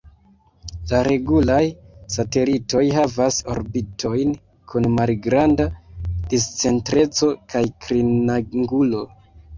[0.91, 1.59] La regulaj
[2.13, 4.33] satelitoj havas orbitojn
[4.73, 5.69] kun malgranda
[6.33, 9.05] discentreco kaj klinangulo.